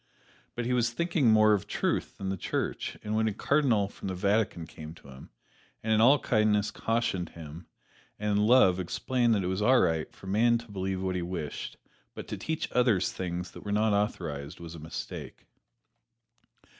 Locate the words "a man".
10.25-10.57